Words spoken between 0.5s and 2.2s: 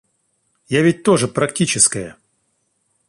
Я ведь тоже практическая.